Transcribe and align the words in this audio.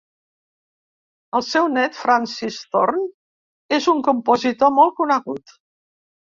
El 1.39 1.45
seu 1.49 1.67
net, 1.75 1.99
Francis 1.99 2.59
Thorne, 2.73 3.05
és 3.79 3.91
un 3.95 4.05
compositor 4.11 4.77
molt 4.81 5.01
conegut. 5.05 5.59